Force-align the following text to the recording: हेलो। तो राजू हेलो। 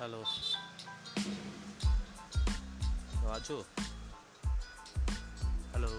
हेलो। 0.00 0.18
तो 3.14 3.28
राजू 3.28 3.56
हेलो। 5.74 5.90